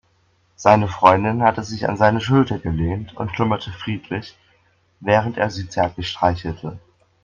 [0.55, 4.35] Seine Freundin hatte sich an seine Schulter gelehnt und schlummerte friedlich,
[4.99, 6.79] während er sie zärtlich streichelte.